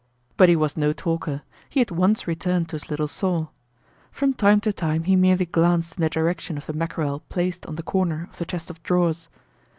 [0.35, 3.49] But he was no talker; he at once returned to his little saw.
[4.11, 7.75] From time to time he merely glanced in the direction of the mackerel placed on
[7.75, 9.29] the corner of the chest of drawers.